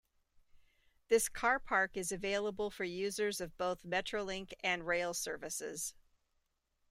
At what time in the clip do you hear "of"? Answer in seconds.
3.39-3.55